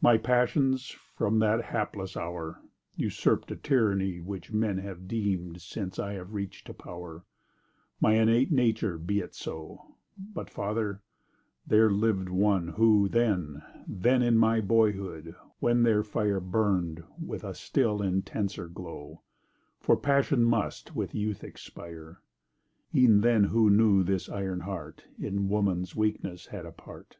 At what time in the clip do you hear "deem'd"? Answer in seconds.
5.06-5.60